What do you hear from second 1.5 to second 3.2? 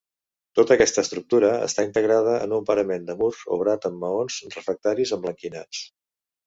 està integrada en un parament de